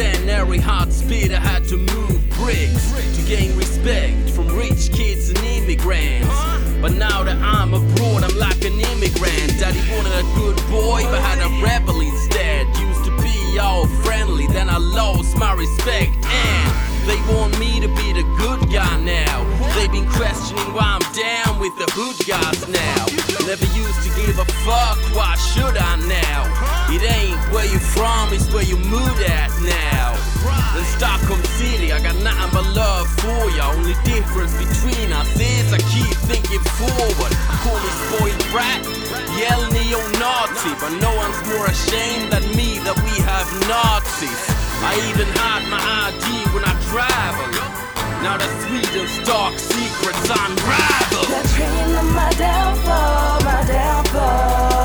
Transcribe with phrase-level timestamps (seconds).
[0.00, 5.28] then every hot speed I had to move bricks to gain respect from rich kids
[5.28, 6.28] and immigrants.
[6.80, 9.60] But now that I'm abroad, I'm like an immigrant.
[9.60, 12.66] Daddy wanted a good boy, but had a rebel instead.
[12.78, 16.16] Used to be all friendly, then I lost my respect.
[16.24, 16.72] And
[17.06, 19.44] they want me to be the good guy now.
[19.74, 23.04] They've been questioning why I'm down with the hood guys now.
[23.44, 26.19] Never used to give a fuck, why should I now?
[27.70, 30.18] You from, it's where you moved at now.
[30.74, 33.70] In Stockholm City, I got nothing but love for ya.
[33.70, 37.32] Only difference between us is I keep thinking forward.
[37.62, 38.82] Call me spoiled brat,
[39.38, 44.42] yell neo-Nazi, but no one's more ashamed than me that we have Nazis.
[44.82, 45.78] I even hide my
[46.10, 47.54] ID when I travel.
[48.26, 51.22] Now that Sweden's dark secrets unravel.
[51.30, 54.79] They're my downfall, my downfall.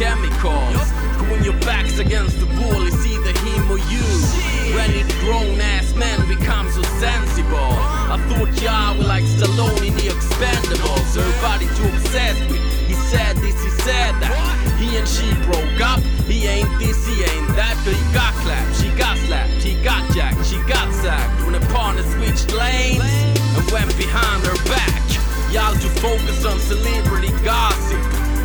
[0.00, 0.80] Chemicals.
[1.28, 4.00] When your back's against the wall, it's either him or you.
[4.72, 7.76] When it grown ass men become so sensible.
[8.08, 11.12] I thought y'all were like Stallone in the Expendables.
[11.20, 12.64] Everybody too obsessed with.
[12.88, 14.32] He said this, he said that.
[14.80, 16.00] He and she broke up.
[16.24, 17.76] He ain't this, he ain't that.
[17.84, 21.44] But he got clapped, she got slapped, he got jacked, she got sacked.
[21.44, 24.96] When a partner switched lanes and went behind her back.
[25.52, 28.00] Y'all too focused on celebrity gossip.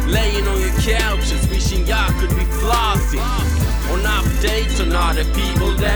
[0.07, 1.44] Laying on your couches,
[1.87, 3.19] y'all could be flossy.
[3.91, 5.94] On updates on other people, them's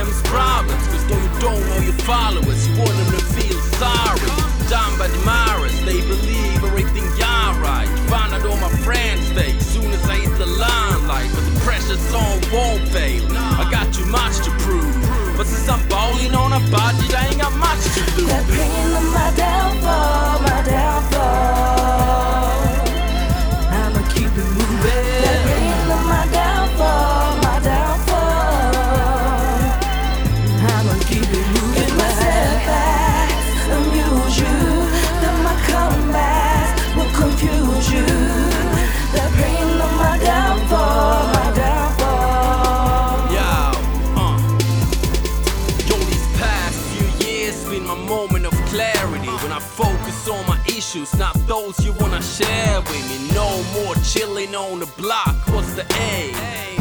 [49.52, 53.34] I focus on my issues, not those you wanna share with me.
[53.34, 56.36] No more chilling on the block, what's the aim?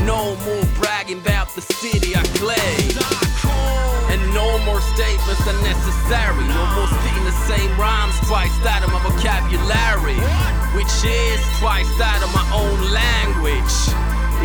[0.05, 2.93] No more bragging about the city I claim.
[4.13, 6.45] And no more statements unnecessary.
[6.49, 10.17] No more spitting the same rhymes twice out of my vocabulary.
[10.77, 13.77] Which is twice out of my own language.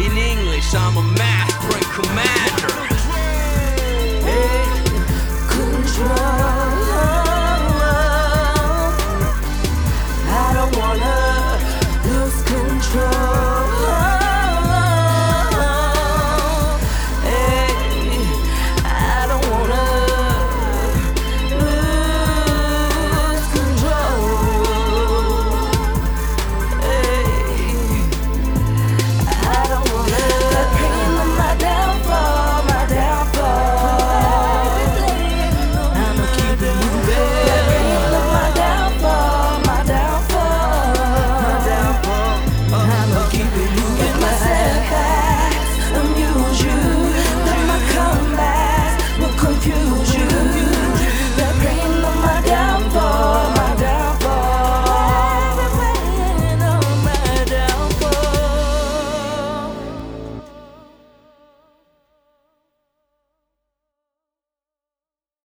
[0.04, 2.74] In English, I'm a master and commander.
[5.48, 6.33] Control.